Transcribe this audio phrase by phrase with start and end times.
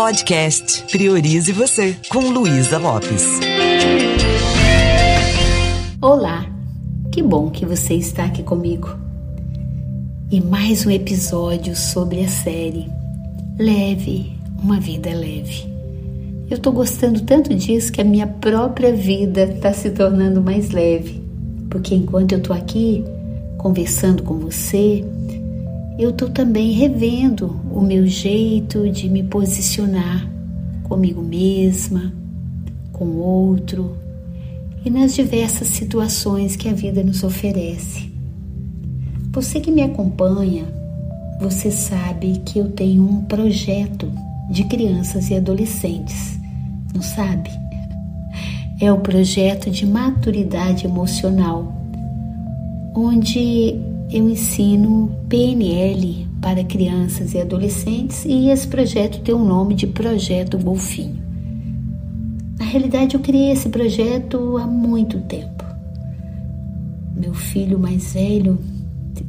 [0.00, 3.38] Podcast Priorize Você, com Luísa Lopes.
[6.00, 6.46] Olá,
[7.12, 8.88] que bom que você está aqui comigo.
[10.30, 12.88] E mais um episódio sobre a série
[13.58, 14.32] Leve,
[14.62, 15.70] uma vida leve.
[16.50, 21.22] Eu estou gostando tanto disso que a minha própria vida está se tornando mais leve,
[21.68, 23.04] porque enquanto eu estou aqui
[23.58, 25.04] conversando com você,
[25.98, 30.28] eu estou também revendo o meu jeito de me posicionar
[30.84, 32.12] comigo mesma,
[32.92, 33.96] com outro
[34.84, 38.10] e nas diversas situações que a vida nos oferece.
[39.32, 40.64] Você que me acompanha,
[41.40, 44.10] você sabe que eu tenho um projeto
[44.50, 46.38] de crianças e adolescentes,
[46.94, 47.50] não sabe?
[48.80, 51.72] É o projeto de maturidade emocional,
[52.94, 53.78] onde
[54.12, 60.58] eu ensino PNL para crianças e adolescentes e esse projeto tem o nome de Projeto
[60.58, 61.22] Golfinho.
[62.58, 65.64] Na realidade, eu criei esse projeto há muito tempo.
[67.14, 68.58] Meu filho mais velho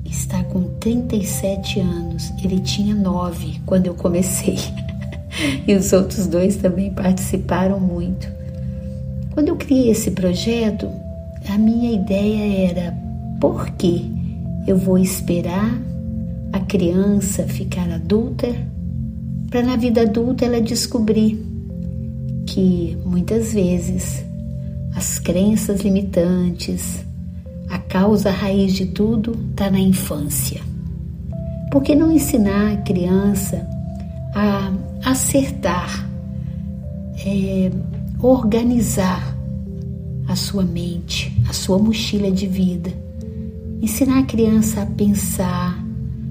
[0.05, 4.57] está com 37 anos, ele tinha 9 quando eu comecei.
[5.67, 8.27] e os outros dois também participaram muito.
[9.31, 10.89] Quando eu criei esse projeto,
[11.47, 12.97] a minha ideia era
[13.39, 14.20] por quê?
[14.67, 15.71] Eu vou esperar
[16.53, 18.47] a criança ficar adulta
[19.51, 21.37] para na vida adulta ela descobrir
[22.45, 24.23] que muitas vezes
[24.95, 27.03] as crenças limitantes,
[27.69, 30.61] a causa raiz de tudo está na infância.
[31.69, 33.67] Por que não ensinar a criança
[34.33, 34.71] a
[35.03, 36.09] acertar,
[37.25, 37.71] é,
[38.21, 39.35] organizar
[40.29, 43.00] a sua mente, a sua mochila de vida?
[43.81, 45.83] Ensinar a criança a pensar,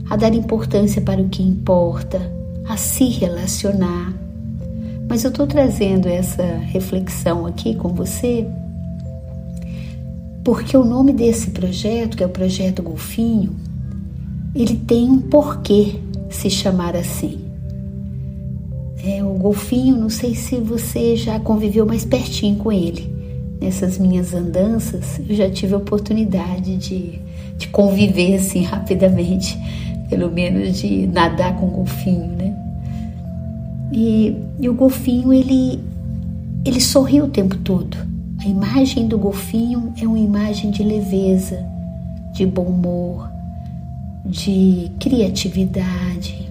[0.09, 2.21] a dar importância para o que importa,
[2.69, 4.15] a se relacionar.
[5.09, 8.47] Mas eu estou trazendo essa reflexão aqui com você
[10.45, 13.55] porque o nome desse projeto, que é o Projeto Golfinho,
[14.55, 15.97] ele tem um porquê
[16.31, 17.41] se chamar assim.
[19.05, 23.15] É, o golfinho, não sei se você já conviveu mais pertinho com ele.
[23.61, 27.21] Nessas minhas andanças, eu já tive a oportunidade de
[27.61, 29.59] de conviver assim rapidamente,
[30.09, 32.57] pelo menos de nadar com o golfinho, né?
[33.93, 35.79] E, e o golfinho ele
[36.65, 37.97] ele sorri o tempo todo.
[38.39, 41.63] A imagem do golfinho é uma imagem de leveza,
[42.33, 43.31] de bom humor,
[44.25, 46.49] de criatividade.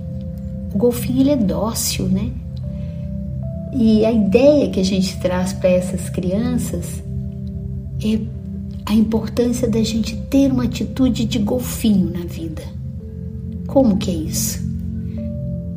[0.73, 2.29] O golfinho ele é dócil, né?
[3.73, 7.03] E a ideia que a gente traz para essas crianças
[8.03, 8.19] é
[8.89, 12.63] a importância da gente ter uma atitude de golfinho na vida.
[13.67, 14.67] Como que é isso?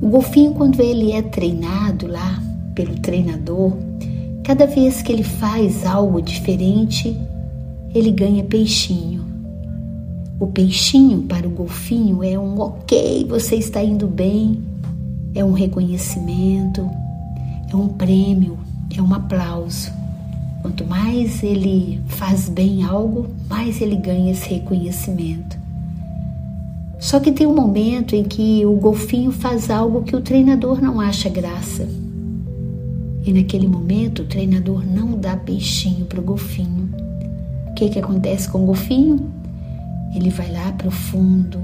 [0.00, 2.42] O golfinho, quando ele é treinado lá
[2.74, 3.76] pelo treinador,
[4.42, 7.14] cada vez que ele faz algo diferente,
[7.94, 9.26] ele ganha peixinho.
[10.40, 14.58] O peixinho para o golfinho é um ok, você está indo bem,
[15.34, 16.88] é um reconhecimento,
[17.70, 18.58] é um prêmio,
[18.96, 20.01] é um aplauso.
[20.62, 25.58] Quanto mais ele faz bem algo, mais ele ganha esse reconhecimento.
[27.00, 31.00] Só que tem um momento em que o golfinho faz algo que o treinador não
[31.00, 31.88] acha graça.
[33.26, 36.88] E naquele momento o treinador não dá peixinho para o golfinho.
[37.68, 39.32] O que, que acontece com o golfinho?
[40.14, 41.58] Ele vai lá para o fundo,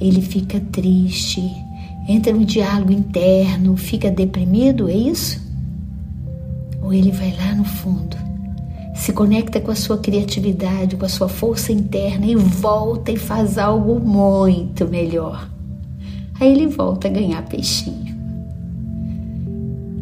[0.00, 1.42] ele fica triste,
[2.08, 5.42] entra no diálogo interno, fica deprimido, é isso?
[6.84, 8.16] Ou ele vai lá no fundo,
[8.94, 13.58] se conecta com a sua criatividade, com a sua força interna e volta e faz
[13.58, 15.48] algo muito melhor.
[16.38, 18.14] Aí ele volta a ganhar peixinho.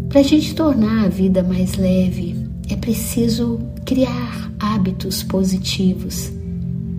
[0.08, 2.36] Para a gente tornar a vida mais leve,
[2.68, 6.30] é preciso criar hábitos positivos,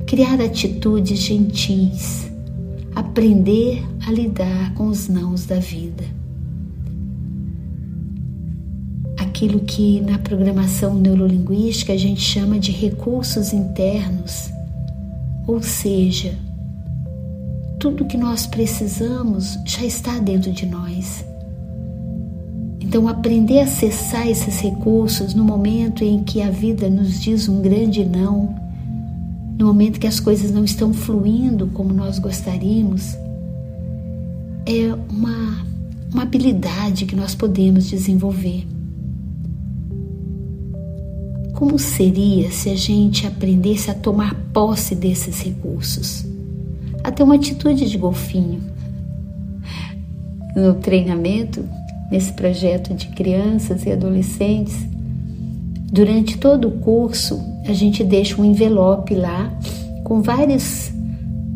[0.07, 2.31] criar atitudes gentis,
[2.95, 6.22] aprender a lidar com os nãos da vida.
[9.43, 14.49] Aquilo que na programação neurolinguística a gente chama de recursos internos,
[15.45, 16.34] ou seja,
[17.78, 21.25] tudo que nós precisamos já está dentro de nós.
[22.79, 27.61] Então, aprender a acessar esses recursos no momento em que a vida nos diz um
[27.61, 28.55] grande não,
[29.57, 33.17] no momento que as coisas não estão fluindo como nós gostaríamos,
[34.66, 35.66] é uma,
[36.13, 38.72] uma habilidade que nós podemos desenvolver.
[41.63, 46.25] Como seria se a gente aprendesse a tomar posse desses recursos?
[47.01, 48.61] A ter uma atitude de golfinho.
[50.57, 51.63] No treinamento,
[52.11, 54.75] nesse projeto de crianças e adolescentes,
[55.89, 59.49] durante todo o curso a gente deixa um envelope lá
[60.03, 60.91] com vários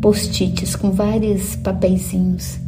[0.00, 2.58] post-its, com vários papeizinhos.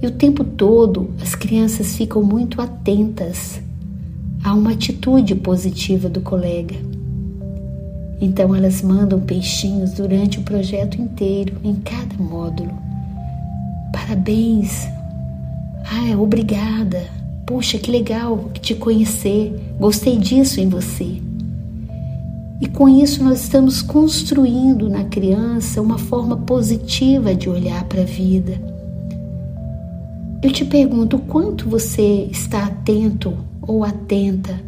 [0.00, 3.66] E o tempo todo as crianças ficam muito atentas
[4.42, 6.76] a uma atitude positiva do colega.
[8.20, 12.72] Então elas mandam peixinhos durante o projeto inteiro, em cada módulo.
[13.92, 14.86] Parabéns.
[15.84, 17.06] Ah, obrigada.
[17.46, 19.54] Puxa, que legal te conhecer.
[19.78, 21.22] Gostei disso em você.
[22.60, 28.04] E com isso nós estamos construindo na criança uma forma positiva de olhar para a
[28.04, 28.60] vida.
[30.42, 33.32] Eu te pergunto, o quanto você está atento
[33.68, 34.58] ou atenta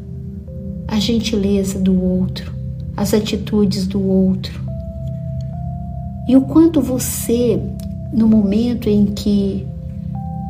[0.87, 2.55] à gentileza do outro,
[2.97, 4.61] às atitudes do outro?
[6.29, 7.61] E o quanto você,
[8.12, 9.67] no momento em que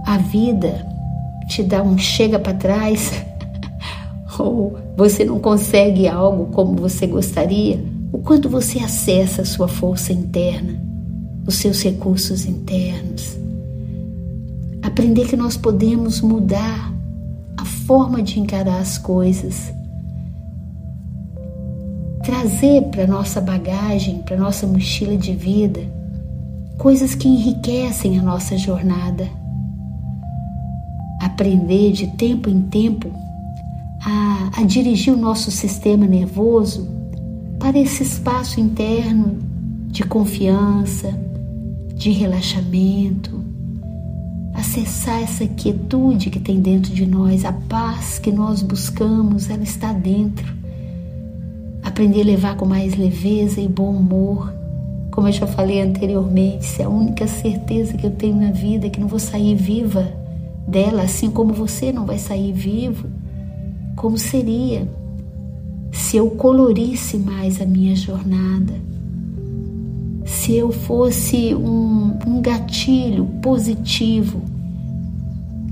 [0.04, 0.86] a vida
[1.48, 3.12] te dá um chega para trás,
[4.38, 7.82] ou você não consegue algo como você gostaria,
[8.12, 10.78] o quanto você acessa a sua força interna,
[11.46, 13.38] os seus recursos internos.
[14.82, 16.92] Aprender que nós podemos mudar
[17.90, 19.74] forma de encarar as coisas.
[22.22, 25.80] Trazer para nossa bagagem, para nossa mochila de vida,
[26.78, 29.28] coisas que enriquecem a nossa jornada.
[31.20, 33.10] Aprender de tempo em tempo
[34.00, 36.88] a, a dirigir o nosso sistema nervoso
[37.58, 39.36] para esse espaço interno
[39.88, 41.12] de confiança,
[41.96, 43.39] de relaxamento,
[44.60, 49.92] acessar essa quietude que tem dentro de nós, a paz que nós buscamos, ela está
[49.92, 50.46] dentro.
[51.82, 54.52] Aprender a levar com mais leveza e bom humor.
[55.10, 58.86] Como eu já falei anteriormente, se é a única certeza que eu tenho na vida
[58.86, 60.12] é que não vou sair viva
[60.68, 63.08] dela, assim como você não vai sair vivo
[64.00, 64.88] como seria
[65.92, 68.72] se eu colorisse mais a minha jornada,
[70.24, 74.40] se eu fosse um, um gatilho positivo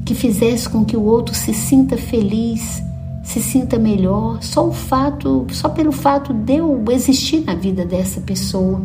[0.09, 2.83] que fizesse com que o outro se sinta feliz,
[3.23, 8.19] se sinta melhor, só o fato, só pelo fato de eu existir na vida dessa
[8.23, 8.81] pessoa.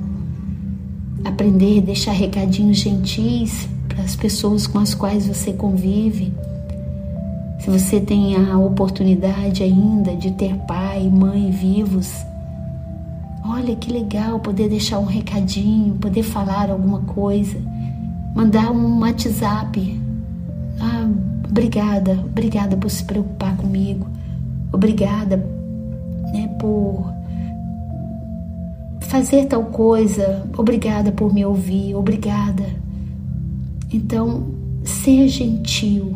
[1.24, 6.34] Aprender a deixar recadinhos gentis para as pessoas com as quais você convive
[7.64, 12.14] se você tem a oportunidade ainda de ter pai e mãe vivos,
[13.46, 17.58] olha que legal poder deixar um recadinho, poder falar alguma coisa,
[18.36, 20.03] mandar um WhatsApp.
[21.54, 24.08] Obrigada, obrigada por se preocupar comigo,
[24.72, 25.38] obrigada
[26.34, 27.14] né, por
[29.02, 32.66] fazer tal coisa, obrigada por me ouvir, obrigada.
[33.94, 34.48] Então,
[34.84, 36.16] ser gentil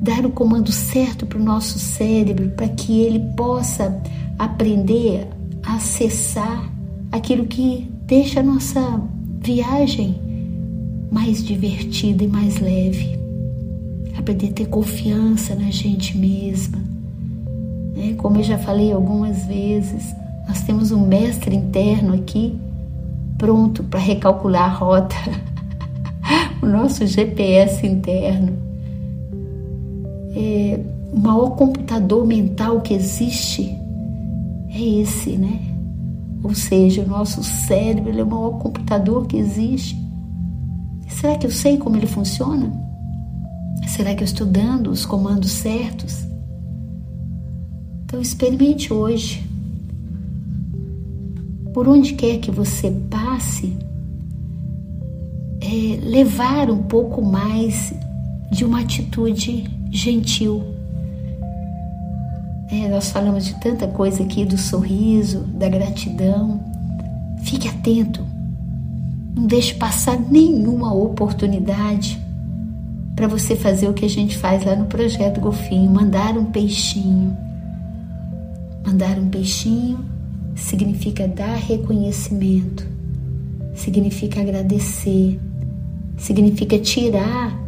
[0.00, 4.00] dar o comando certo para o nosso cérebro para que ele possa
[4.38, 5.26] aprender
[5.64, 6.72] a acessar
[7.10, 9.02] aquilo que deixa a nossa
[9.40, 10.14] viagem
[11.10, 13.15] mais divertida e mais leve.
[14.26, 16.78] Aprender a ter confiança na gente mesma.
[17.96, 20.12] É, como eu já falei algumas vezes,
[20.48, 22.58] nós temos um mestre interno aqui
[23.38, 25.14] pronto para recalcular a rota,
[26.60, 28.52] o nosso GPS interno
[30.34, 30.80] é,
[31.12, 33.78] o maior computador mental que existe
[34.70, 35.60] é esse, né?
[36.42, 39.96] Ou seja, o nosso cérebro é o maior computador que existe.
[41.06, 42.85] Será que eu sei como ele funciona?
[43.86, 46.26] Será que eu estou dando os comandos certos?
[48.04, 49.46] Então experimente hoje.
[51.72, 53.76] Por onde quer que você passe,
[55.60, 57.94] é, levar um pouco mais
[58.50, 60.64] de uma atitude gentil.
[62.70, 66.60] É, nós falamos de tanta coisa aqui do sorriso, da gratidão.
[67.44, 68.26] Fique atento.
[69.34, 72.25] Não deixe passar nenhuma oportunidade
[73.16, 77.34] para você fazer o que a gente faz lá no projeto Golfinho, mandar um peixinho.
[78.86, 79.98] Mandar um peixinho
[80.54, 82.86] significa dar reconhecimento,
[83.74, 85.40] significa agradecer,
[86.18, 87.58] significa tirar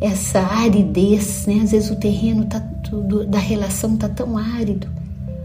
[0.00, 1.60] essa aridez, né?
[1.62, 4.88] Às vezes o terreno tá tudo, da relação tá tão árido.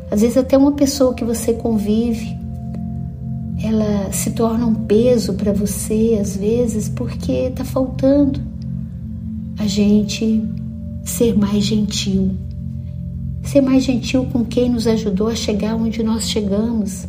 [0.09, 2.37] Às vezes até uma pessoa que você convive,
[3.61, 8.48] ela se torna um peso para você às vezes porque tá faltando
[9.59, 10.41] a gente
[11.03, 12.31] ser mais gentil.
[13.43, 17.05] Ser mais gentil com quem nos ajudou a chegar onde nós chegamos.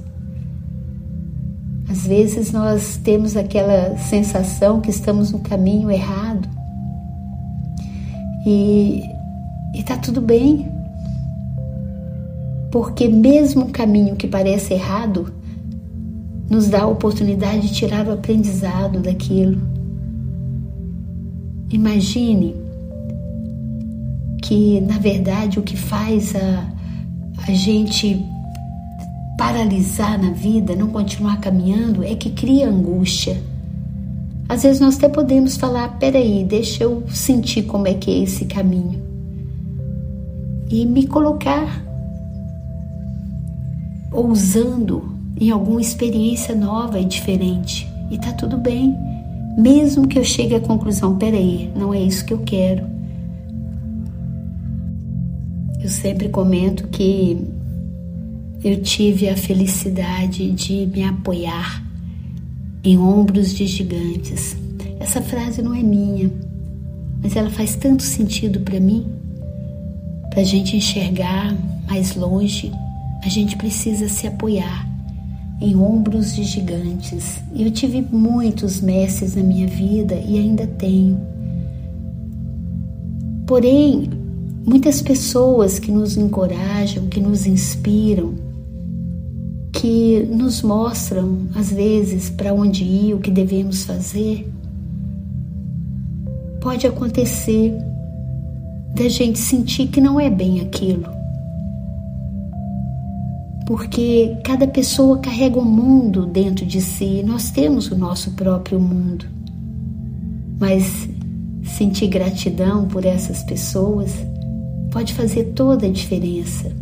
[1.89, 6.49] Às vezes nós temos aquela sensação que estamos no caminho errado
[8.47, 9.03] e
[9.75, 10.69] E tá tudo bem.
[12.73, 15.33] Porque mesmo um caminho que parece errado,
[16.49, 19.80] nos dá a oportunidade de tirar o aprendizado daquilo.
[21.71, 22.57] Imagine
[24.43, 26.69] que, na verdade, o que faz a,
[27.47, 28.25] a gente
[29.39, 33.41] paralisar na vida, não continuar caminhando, é que cria angústia.
[34.49, 38.45] Às vezes nós até podemos falar: peraí, deixa eu sentir como é que é esse
[38.47, 39.01] caminho
[40.71, 41.85] e me colocar
[44.13, 47.89] ousando em alguma experiência nova e diferente.
[48.11, 48.97] E tá tudo bem,
[49.57, 52.85] mesmo que eu chegue à conclusão: peraí, não é isso que eu quero.
[55.83, 57.39] Eu sempre comento que
[58.63, 61.83] eu tive a felicidade de me apoiar
[62.85, 64.57] em ombros de gigantes.
[64.99, 66.31] Essa frase não é minha,
[67.23, 69.07] mas ela faz tanto sentido para mim.
[70.29, 71.57] Para a gente enxergar
[71.89, 72.71] mais longe,
[73.25, 74.87] a gente precisa se apoiar
[75.61, 77.41] em ombros de gigantes.
[77.55, 81.21] Eu tive muitos mestres na minha vida e ainda tenho.
[83.47, 84.09] Porém,
[84.65, 88.35] muitas pessoas que nos encorajam, que nos inspiram,
[89.73, 94.51] que nos mostram, às vezes, para onde ir, o que devemos fazer,
[96.61, 97.77] pode acontecer
[98.95, 101.20] da gente sentir que não é bem aquilo.
[103.71, 109.27] Porque cada pessoa carrega um mundo dentro de si, nós temos o nosso próprio mundo.
[110.59, 111.09] Mas
[111.63, 114.13] sentir gratidão por essas pessoas
[114.91, 116.75] pode fazer toda a diferença.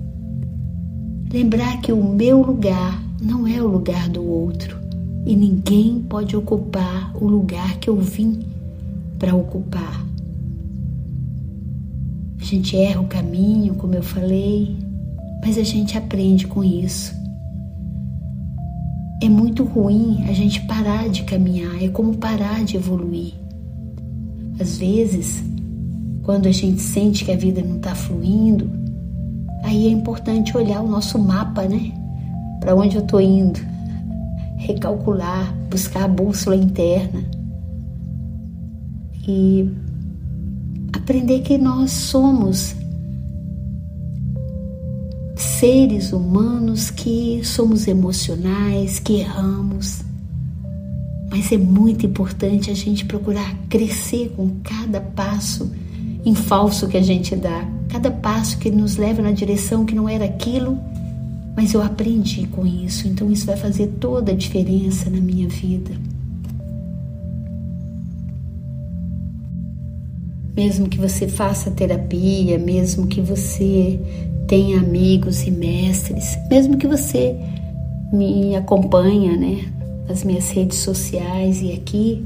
[1.31, 4.79] Lembrar que o meu lugar não é o lugar do outro
[5.27, 8.41] e ninguém pode ocupar o lugar que eu vim
[9.19, 10.07] para ocupar.
[12.41, 14.88] A gente erra o caminho, como eu falei,
[15.45, 17.15] mas a gente aprende com isso.
[19.23, 23.35] É muito ruim a gente parar de caminhar, é como parar de evoluir.
[24.61, 25.43] Às vezes,
[26.23, 28.71] quando a gente sente que a vida não está fluindo,
[29.65, 31.93] aí é importante olhar o nosso mapa, né?
[32.61, 33.61] Para onde eu estou indo,
[34.57, 37.25] recalcular, buscar a bússola interna
[39.27, 39.71] e
[40.93, 42.75] aprender que nós somos
[45.59, 50.03] seres humanos que somos emocionais, que erramos.
[51.29, 55.73] Mas é muito importante a gente procurar crescer com cada passo
[56.25, 60.09] em falso que a gente dá, cada passo que nos leva na direção que não
[60.09, 60.79] era aquilo,
[61.57, 65.91] mas eu aprendi com isso, então isso vai fazer toda a diferença na minha vida.
[70.57, 74.01] Mesmo que você faça terapia, mesmo que você
[74.49, 77.37] tenha amigos e mestres, mesmo que você
[78.11, 79.71] me acompanha, né,
[80.09, 82.25] nas minhas redes sociais e aqui,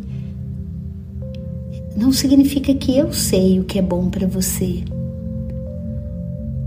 [1.96, 4.84] não significa que eu sei o que é bom para você.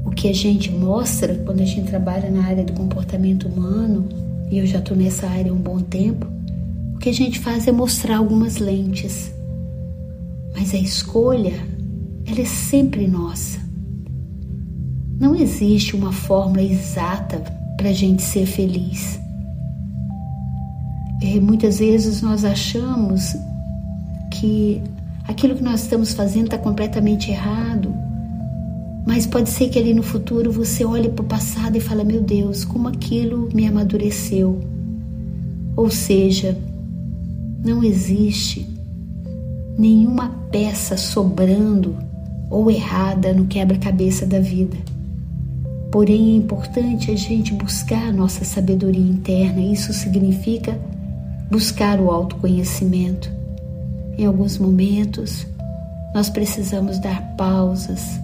[0.06, 4.10] O que a gente mostra quando a gente trabalha na área do comportamento humano,
[4.52, 6.28] e eu já estou nessa área há um bom tempo,
[6.96, 9.34] o que a gente faz é mostrar algumas lentes.
[10.54, 11.54] Mas a escolha,
[12.28, 13.65] ela é sempre nossa.
[15.20, 17.40] Não existe uma fórmula exata
[17.78, 19.20] para a gente ser feliz.
[21.22, 23.36] E muitas vezes nós achamos
[24.32, 24.82] que
[25.28, 27.94] aquilo que nós estamos fazendo está completamente errado.
[29.08, 32.22] Mas pode ser que ali no futuro você olhe para o passado e fale: Meu
[32.22, 34.60] Deus, como aquilo me amadureceu.
[35.76, 36.58] Ou seja,
[37.64, 38.68] não existe
[39.78, 41.96] nenhuma peça sobrando
[42.50, 44.95] ou errada no quebra-cabeça da vida.
[45.96, 49.62] Porém, é importante a gente buscar a nossa sabedoria interna.
[49.62, 50.78] Isso significa
[51.50, 53.32] buscar o autoconhecimento
[54.18, 55.48] em alguns momentos,
[56.14, 58.20] nós precisamos dar pausas,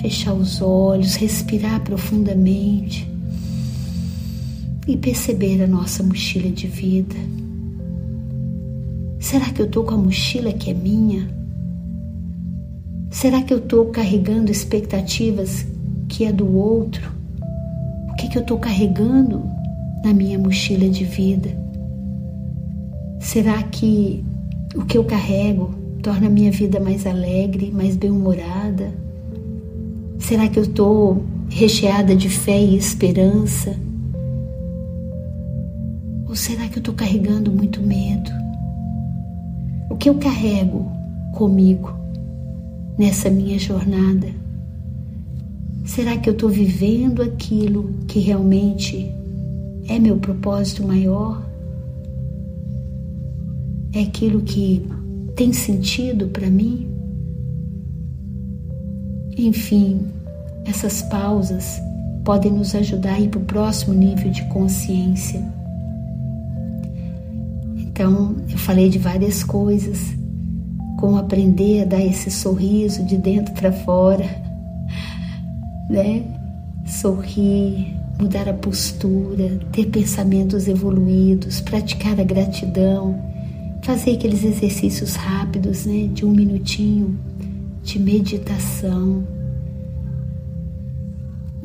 [0.00, 3.08] fechar os olhos, respirar profundamente
[4.84, 7.14] e perceber a nossa mochila de vida.
[9.20, 11.30] Será que eu estou com a mochila que é minha?
[13.08, 15.70] Será que eu estou carregando expectativas
[16.12, 17.10] que é do outro?
[18.10, 19.42] O que, que eu estou carregando
[20.04, 21.48] na minha mochila de vida?
[23.18, 24.22] Será que
[24.76, 28.92] o que eu carrego torna a minha vida mais alegre, mais bem-humorada?
[30.18, 33.74] Será que eu estou recheada de fé e esperança?
[36.28, 38.30] Ou será que eu estou carregando muito medo?
[39.88, 40.92] O que eu carrego
[41.32, 41.90] comigo
[42.98, 44.41] nessa minha jornada?
[45.84, 49.12] Será que eu estou vivendo aquilo que realmente
[49.88, 51.42] é meu propósito maior?
[53.92, 54.86] É aquilo que
[55.34, 56.88] tem sentido para mim?
[59.36, 60.00] Enfim,
[60.64, 61.80] essas pausas
[62.24, 65.42] podem nos ajudar a ir para o próximo nível de consciência.
[67.76, 69.98] Então, eu falei de várias coisas,
[70.98, 74.41] como aprender a dar esse sorriso de dentro para fora,
[75.88, 76.24] né?
[76.86, 83.18] Sorrir, mudar a postura, ter pensamentos evoluídos, praticar a gratidão,
[83.82, 86.08] fazer aqueles exercícios rápidos, né?
[86.12, 87.18] De um minutinho
[87.82, 89.26] de meditação.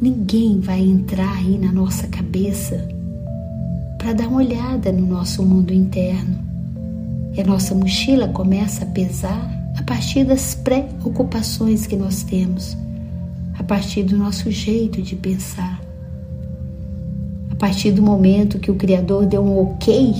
[0.01, 2.87] Ninguém vai entrar aí na nossa cabeça
[3.97, 6.37] para dar uma olhada no nosso mundo interno.
[7.33, 12.77] E a nossa mochila começa a pesar a partir das preocupações que nós temos,
[13.57, 15.81] a partir do nosso jeito de pensar.
[17.49, 20.13] A partir do momento que o Criador deu um ok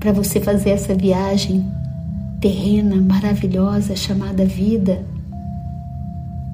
[0.00, 1.64] para você fazer essa viagem
[2.40, 5.04] terrena maravilhosa chamada vida,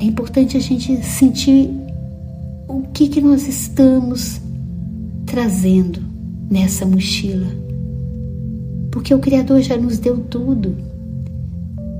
[0.01, 1.71] é importante a gente sentir
[2.69, 4.41] o que, que nós estamos
[5.25, 6.03] trazendo
[6.51, 7.49] nessa mochila.
[8.91, 10.77] Porque o Criador já nos deu tudo.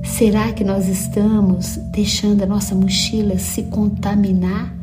[0.03, 4.75] Será que nós estamos deixando a nossa mochila se contaminar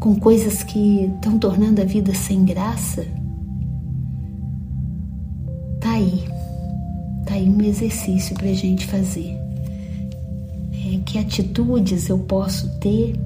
[0.00, 3.06] com coisas que estão tornando a vida sem graça?
[5.80, 6.36] Tá aí
[7.26, 9.36] Tá aí um exercício para a gente fazer.
[10.72, 13.16] É, que atitudes eu posso ter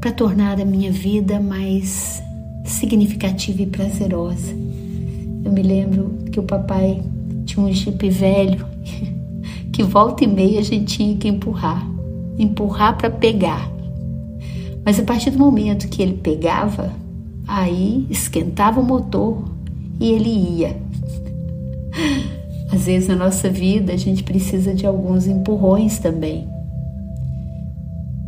[0.00, 2.22] para tornar a minha vida mais
[2.64, 4.52] significativa e prazerosa?
[5.44, 7.02] Eu me lembro que o papai
[7.44, 8.64] tinha um jipe velho
[9.72, 11.92] que volta e meia a gente tinha que empurrar
[12.38, 13.70] empurrar para pegar.
[14.84, 16.92] Mas a partir do momento que ele pegava,
[17.46, 19.44] aí esquentava o motor
[20.00, 20.76] e ele ia.
[22.72, 26.48] Às vezes na nossa vida a gente precisa de alguns empurrões também.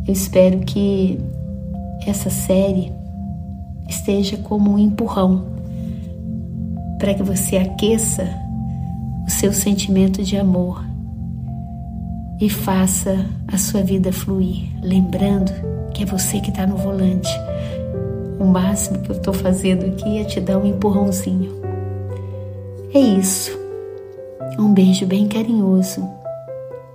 [0.07, 1.19] Eu espero que
[2.05, 2.91] essa série
[3.89, 5.47] esteja como um empurrão
[6.99, 8.29] para que você aqueça
[9.27, 10.94] o seu sentimento de amor
[12.39, 15.51] e faça a sua vida fluir, lembrando
[15.93, 17.29] que é você que está no volante.
[18.39, 21.61] O máximo que eu estou fazendo aqui é te dar um empurrãozinho.
[22.93, 23.57] É isso.
[24.59, 26.07] Um beijo bem carinhoso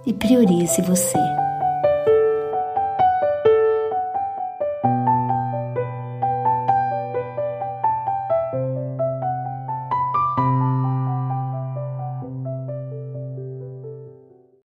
[0.06, 1.18] e priorize você.